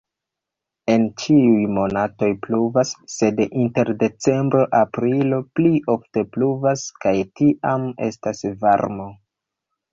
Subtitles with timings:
[0.93, 9.11] En ĉiuj monatoj pluvas, sed inter decembro-aprilo pli ofte pluvas kaj tiam estas varmo.